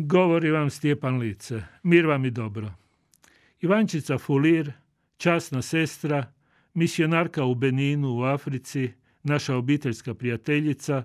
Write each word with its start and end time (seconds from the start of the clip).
Govori 0.00 0.50
vam 0.50 0.70
Stjepan 0.70 1.18
Lice, 1.18 1.62
mir 1.82 2.06
vam 2.06 2.24
i 2.24 2.30
dobro. 2.30 2.70
Ivančica 3.60 4.18
Fulir, 4.18 4.72
časna 5.16 5.62
sestra, 5.62 6.32
misionarka 6.74 7.44
u 7.44 7.54
Beninu 7.54 8.08
u 8.08 8.22
Africi, 8.22 8.92
naša 9.22 9.56
obiteljska 9.56 10.14
prijateljica, 10.14 11.02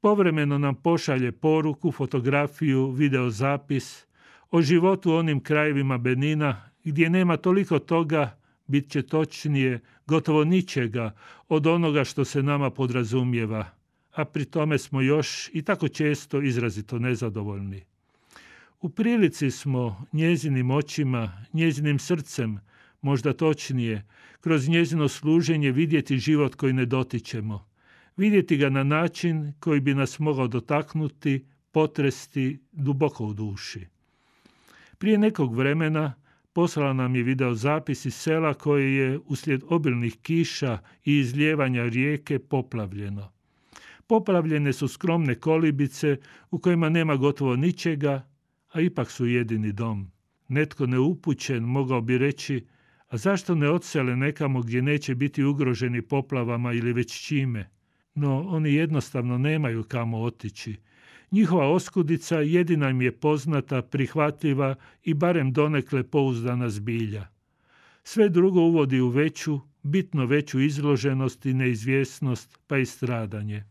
povremeno 0.00 0.58
nam 0.58 0.74
pošalje 0.74 1.32
poruku, 1.32 1.92
fotografiju, 1.92 2.90
videozapis 2.90 4.06
o 4.50 4.62
životu 4.62 5.10
u 5.10 5.14
onim 5.14 5.40
krajevima 5.40 5.98
Benina 5.98 6.70
gdje 6.84 7.10
nema 7.10 7.36
toliko 7.36 7.78
toga, 7.78 8.38
bit 8.66 8.90
će 8.90 9.02
točnije, 9.02 9.80
gotovo 10.06 10.44
ničega 10.44 11.14
od 11.48 11.66
onoga 11.66 12.04
što 12.04 12.24
se 12.24 12.42
nama 12.42 12.70
podrazumijeva, 12.70 13.66
a 14.12 14.24
pri 14.24 14.44
tome 14.44 14.78
smo 14.78 15.00
još 15.00 15.50
i 15.52 15.62
tako 15.62 15.88
često 15.88 16.42
izrazito 16.42 16.98
nezadovoljni. 16.98 17.91
U 18.82 18.88
prilici 18.88 19.50
smo 19.50 20.04
njezinim 20.12 20.70
očima, 20.70 21.44
njezinim 21.52 21.98
srcem, 21.98 22.60
možda 23.00 23.32
točnije, 23.32 24.06
kroz 24.40 24.68
njezino 24.68 25.08
služenje 25.08 25.72
vidjeti 25.72 26.18
život 26.18 26.54
koji 26.54 26.72
ne 26.72 26.86
dotičemo. 26.86 27.66
Vidjeti 28.16 28.56
ga 28.56 28.68
na 28.68 28.84
način 28.84 29.52
koji 29.60 29.80
bi 29.80 29.94
nas 29.94 30.18
mogao 30.18 30.48
dotaknuti, 30.48 31.44
potresti 31.72 32.60
duboko 32.72 33.26
u 33.26 33.34
duši. 33.34 33.86
Prije 34.98 35.18
nekog 35.18 35.56
vremena 35.56 36.14
poslala 36.52 36.92
nam 36.92 37.16
je 37.16 37.22
video 37.22 37.54
zapis 37.54 38.04
iz 38.04 38.14
sela 38.14 38.54
koje 38.54 38.96
je 38.96 39.18
uslijed 39.26 39.62
obilnih 39.68 40.16
kiša 40.22 40.78
i 41.04 41.18
izljevanja 41.18 41.84
rijeke 41.84 42.38
poplavljeno. 42.38 43.32
Poplavljene 44.06 44.72
su 44.72 44.88
skromne 44.88 45.34
kolibice 45.34 46.16
u 46.50 46.58
kojima 46.58 46.88
nema 46.88 47.16
gotovo 47.16 47.56
ničega, 47.56 48.31
a 48.72 48.80
ipak 48.80 49.10
su 49.10 49.26
jedini 49.26 49.72
dom. 49.72 50.10
Netko 50.48 50.86
neupućen 50.86 51.62
mogao 51.62 52.00
bi 52.00 52.18
reći, 52.18 52.66
a 53.08 53.16
zašto 53.16 53.54
ne 53.54 53.70
odsele 53.70 54.16
nekamo 54.16 54.60
gdje 54.60 54.82
neće 54.82 55.14
biti 55.14 55.44
ugroženi 55.44 56.02
poplavama 56.02 56.72
ili 56.72 56.92
već 56.92 57.26
čime? 57.26 57.70
No, 58.14 58.40
oni 58.48 58.74
jednostavno 58.74 59.38
nemaju 59.38 59.84
kamo 59.84 60.20
otići. 60.20 60.76
Njihova 61.30 61.68
oskudica 61.68 62.38
jedina 62.38 62.90
im 62.90 63.02
je 63.02 63.12
poznata, 63.12 63.82
prihvatljiva 63.82 64.74
i 65.02 65.14
barem 65.14 65.52
donekle 65.52 66.02
pouzdana 66.02 66.70
zbilja. 66.70 67.26
Sve 68.04 68.28
drugo 68.28 68.60
uvodi 68.60 69.00
u 69.00 69.08
veću, 69.08 69.60
bitno 69.82 70.26
veću 70.26 70.60
izloženost 70.60 71.46
i 71.46 71.54
neizvjesnost, 71.54 72.58
pa 72.66 72.78
i 72.78 72.86
stradanje. 72.86 73.64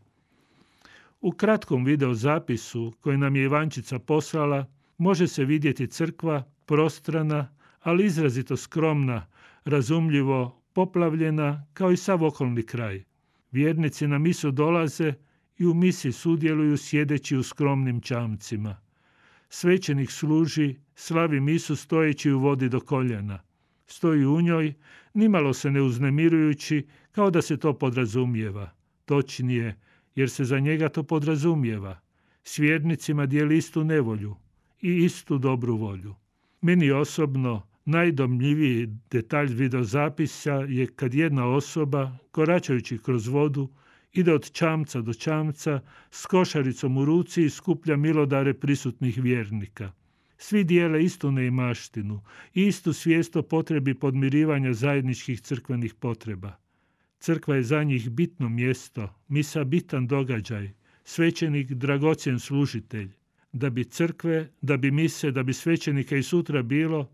U 1.20 1.32
kratkom 1.32 1.84
videozapisu 1.84 2.92
koji 3.00 3.18
nam 3.18 3.36
je 3.36 3.44
Ivančica 3.44 3.98
poslala, 3.98 4.66
može 5.02 5.28
se 5.28 5.44
vidjeti 5.44 5.86
crkva 5.86 6.44
prostrana, 6.66 7.54
ali 7.80 8.06
izrazito 8.06 8.56
skromna, 8.56 9.26
razumljivo 9.64 10.62
poplavljena 10.72 11.66
kao 11.74 11.92
i 11.92 11.96
sav 11.96 12.24
okolni 12.24 12.62
kraj. 12.62 13.04
Vjernici 13.50 14.06
na 14.06 14.18
misu 14.18 14.50
dolaze 14.50 15.14
i 15.58 15.66
u 15.66 15.74
misi 15.74 16.12
sudjeluju 16.12 16.76
sjedeći 16.76 17.36
u 17.36 17.42
skromnim 17.42 18.00
čamcima. 18.00 18.76
Svećenik 19.48 20.10
služi, 20.10 20.76
slavi 20.94 21.40
misu 21.40 21.76
stojeći 21.76 22.30
u 22.30 22.38
vodi 22.38 22.68
do 22.68 22.80
koljena. 22.80 23.42
Stoji 23.86 24.26
u 24.26 24.40
njoj, 24.40 24.74
nimalo 25.14 25.52
se 25.52 25.70
ne 25.70 25.82
uznemirujući, 25.82 26.86
kao 27.12 27.30
da 27.30 27.42
se 27.42 27.56
to 27.56 27.78
podrazumijeva. 27.78 28.70
Točnije, 29.04 29.76
jer 30.14 30.30
se 30.30 30.44
za 30.44 30.58
njega 30.58 30.88
to 30.88 31.02
podrazumijeva. 31.02 32.00
S 32.44 32.58
vjernicima 32.58 33.26
dijeli 33.26 33.56
istu 33.56 33.84
nevolju, 33.84 34.36
i 34.82 35.04
istu 35.04 35.38
dobru 35.38 35.76
volju. 35.76 36.14
Meni 36.60 36.90
osobno 36.90 37.62
najdomljiviji 37.84 38.88
detalj 39.10 39.54
videozapisa 39.54 40.54
je 40.54 40.86
kad 40.86 41.14
jedna 41.14 41.46
osoba, 41.46 42.18
koračajući 42.30 42.98
kroz 42.98 43.28
vodu, 43.28 43.68
ide 44.12 44.32
od 44.32 44.52
čamca 44.52 45.00
do 45.00 45.14
čamca 45.14 45.80
s 46.10 46.26
košaricom 46.26 46.96
u 46.96 47.04
ruci 47.04 47.44
i 47.44 47.50
skuplja 47.50 47.96
milodare 47.96 48.54
prisutnih 48.54 49.18
vjernika. 49.22 49.92
Svi 50.38 50.64
dijele 50.64 51.04
istu 51.04 51.30
neimaštinu 51.32 52.20
i 52.54 52.66
istu 52.66 52.92
svijest 52.92 53.36
potrebi 53.50 53.94
podmirivanja 53.94 54.72
zajedničkih 54.72 55.40
crkvenih 55.40 55.94
potreba. 55.94 56.56
Crkva 57.18 57.56
je 57.56 57.62
za 57.62 57.82
njih 57.82 58.10
bitno 58.10 58.48
mjesto, 58.48 59.14
misa 59.28 59.64
bitan 59.64 60.06
događaj, 60.06 60.70
svećenik 61.04 61.72
dragocjen 61.72 62.38
služitelj 62.38 63.10
da 63.52 63.70
bi 63.70 63.84
crkve, 63.84 64.50
da 64.62 64.76
bi 64.76 64.90
mise, 64.90 65.30
da 65.30 65.42
bi 65.42 65.52
svećenika 65.52 66.16
i 66.16 66.22
sutra 66.22 66.62
bilo, 66.62 67.10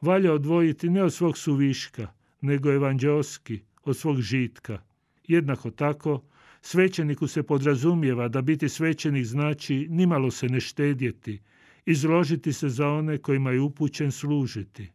valja 0.00 0.32
odvojiti 0.32 0.90
ne 0.90 1.02
od 1.02 1.12
svog 1.12 1.38
suviška, 1.38 2.06
nego 2.40 2.72
evanđelski, 2.72 3.60
od 3.84 3.96
svog 3.96 4.20
žitka. 4.20 4.82
Jednako 5.28 5.70
tako, 5.70 6.22
svećeniku 6.60 7.26
se 7.26 7.42
podrazumijeva 7.42 8.28
da 8.28 8.42
biti 8.42 8.68
svećenik 8.68 9.24
znači 9.24 9.86
nimalo 9.90 10.30
se 10.30 10.48
ne 10.48 10.60
štedjeti, 10.60 11.40
izložiti 11.86 12.52
se 12.52 12.68
za 12.68 12.88
one 12.88 13.18
kojima 13.18 13.50
je 13.50 13.60
upućen 13.60 14.12
služiti. 14.12 14.90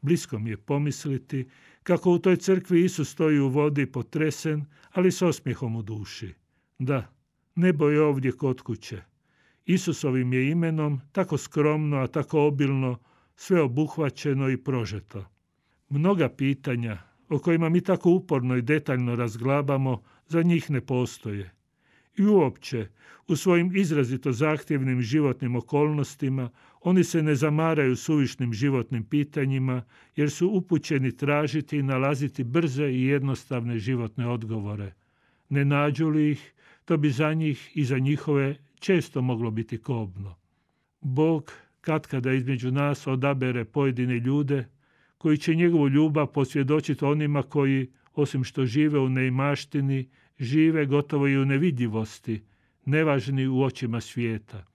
Blisko 0.00 0.38
mi 0.38 0.50
je 0.50 0.56
pomisliti 0.56 1.48
kako 1.82 2.10
u 2.10 2.18
toj 2.18 2.36
crkvi 2.36 2.84
Isus 2.84 3.10
stoji 3.10 3.38
u 3.40 3.48
vodi 3.48 3.86
potresen, 3.86 4.64
ali 4.90 5.12
s 5.12 5.22
osmijehom 5.22 5.76
u 5.76 5.82
duši. 5.82 6.34
Da, 6.78 7.14
nebo 7.54 7.88
je 7.88 8.02
ovdje 8.02 8.32
kod 8.32 8.60
kuće. 8.60 9.11
Isusovim 9.66 10.32
je 10.32 10.50
imenom 10.50 11.00
tako 11.12 11.38
skromno, 11.38 11.96
a 11.96 12.06
tako 12.06 12.46
obilno, 12.46 12.98
sve 13.36 13.60
obuhvaćeno 13.60 14.50
i 14.50 14.56
prožeto. 14.56 15.24
Mnoga 15.88 16.28
pitanja 16.28 16.98
o 17.28 17.38
kojima 17.38 17.68
mi 17.68 17.80
tako 17.80 18.10
uporno 18.10 18.56
i 18.56 18.62
detaljno 18.62 19.14
razglabamo, 19.14 20.02
za 20.28 20.42
njih 20.42 20.70
ne 20.70 20.80
postoje. 20.80 21.50
I 22.16 22.24
uopće, 22.26 22.88
u 23.28 23.36
svojim 23.36 23.76
izrazito 23.76 24.32
zahtjevnim 24.32 25.02
životnim 25.02 25.56
okolnostima, 25.56 26.50
oni 26.80 27.04
se 27.04 27.22
ne 27.22 27.34
zamaraju 27.34 27.96
suvišnim 27.96 28.52
životnim 28.52 29.04
pitanjima, 29.04 29.82
jer 30.16 30.30
su 30.30 30.48
upućeni 30.48 31.16
tražiti 31.16 31.78
i 31.78 31.82
nalaziti 31.82 32.44
brze 32.44 32.84
i 32.84 33.02
jednostavne 33.02 33.78
životne 33.78 34.28
odgovore. 34.28 34.92
Ne 35.48 35.64
nađu 35.64 36.08
li 36.08 36.30
ih, 36.30 36.52
to 36.84 36.96
bi 36.96 37.10
za 37.10 37.34
njih 37.34 37.70
i 37.74 37.84
za 37.84 37.98
njihove 37.98 38.56
često 38.80 39.22
moglo 39.22 39.50
biti 39.50 39.78
kobno. 39.78 40.36
Bog 41.00 41.52
katkada 41.80 42.32
između 42.32 42.70
nas 42.70 43.06
odabere 43.06 43.64
pojedine 43.64 44.18
ljude 44.18 44.68
koji 45.18 45.38
će 45.38 45.54
njegovu 45.54 45.88
ljubav 45.88 46.26
posvjedočiti 46.26 47.04
onima 47.04 47.42
koji, 47.42 47.90
osim 48.14 48.44
što 48.44 48.66
žive 48.66 48.98
u 48.98 49.08
neimaštini, 49.08 50.08
žive 50.38 50.86
gotovo 50.86 51.28
i 51.28 51.38
u 51.38 51.44
nevidljivosti, 51.44 52.42
nevažni 52.84 53.46
u 53.46 53.62
očima 53.62 54.00
svijeta. 54.00 54.66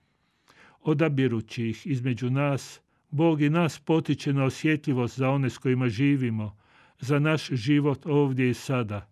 Odabirući 0.81 1.67
ih 1.67 1.87
između 1.87 2.29
nas, 2.29 2.81
Bog 3.09 3.41
i 3.41 3.49
nas 3.49 3.79
potiče 3.79 4.33
na 4.33 4.43
osjetljivost 4.43 5.17
za 5.17 5.29
one 5.29 5.49
s 5.49 5.57
kojima 5.57 5.89
živimo, 5.89 6.57
za 6.99 7.19
naš 7.19 7.47
život 7.47 8.05
ovdje 8.05 8.49
i 8.49 8.53
sada. 8.53 9.09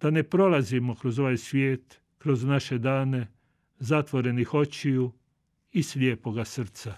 Da 0.00 0.10
ne 0.10 0.22
prolazimo 0.22 0.94
kroz 0.94 1.18
ovaj 1.18 1.36
svijet, 1.36 2.01
kroz 2.22 2.44
naše 2.44 2.78
dane, 2.78 3.26
zatvorenih 3.78 4.54
očiju 4.54 5.12
i 5.72 5.82
slijepoga 5.82 6.44
srca. 6.44 6.94